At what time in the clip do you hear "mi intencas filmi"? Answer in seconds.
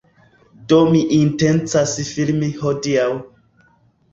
0.95-2.51